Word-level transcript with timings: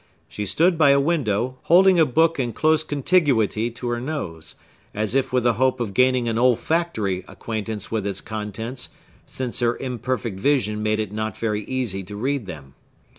She 0.27 0.47
stood 0.47 0.79
by 0.79 0.89
a 0.89 0.99
window, 0.99 1.59
holding 1.69 1.99
a 1.99 2.07
book 2.07 2.39
in 2.39 2.53
close 2.53 2.83
contiguity 2.83 3.69
to 3.69 3.89
her 3.89 4.01
nose, 4.01 4.55
as 4.95 5.13
if 5.13 5.31
with 5.31 5.43
the 5.43 5.53
hope 5.61 5.79
of 5.79 5.93
gaining 5.93 6.27
an 6.27 6.39
olfactory 6.39 7.23
acquaintance 7.27 7.91
with 7.91 8.07
its 8.07 8.19
contents, 8.19 8.89
since 9.27 9.59
her 9.59 9.77
imperfect 9.77 10.39
vision 10.39 10.81
made 10.81 10.99
it 10.99 11.11
not 11.11 11.37
very 11.37 11.63
easy 11.65 12.01
to 12.05 12.15
read 12.15 12.47
them. 12.47 12.73